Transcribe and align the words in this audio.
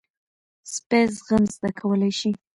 سپي 0.73 1.01
زغم 1.15 1.43
زده 1.55 1.69
کولی 1.79 2.11
شي. 2.19 2.31